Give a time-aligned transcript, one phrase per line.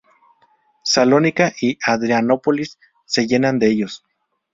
[0.81, 4.03] Salónica y Adrianópolis se llena de ellos.